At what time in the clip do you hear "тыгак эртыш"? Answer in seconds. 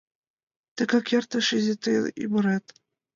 0.75-1.47